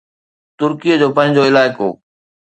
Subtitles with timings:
[0.59, 1.89] ترڪي جو پنهنجو علائقو